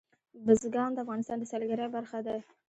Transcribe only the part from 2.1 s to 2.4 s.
ده.